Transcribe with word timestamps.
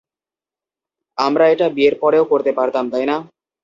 আমরা 1.17 1.45
এটা 1.53 1.67
বিয়ের 1.75 1.95
পরেও 2.01 2.23
করতে 2.31 2.51
পারতাম 2.57 2.85
তাই 2.93 3.05
না? 3.05 3.15